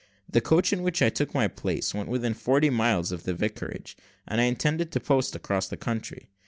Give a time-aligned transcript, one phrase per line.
[0.27, 3.95] The coach in which I took my place went within forty miles of the vicarage,
[4.27, 6.31] and I intended to post across the country.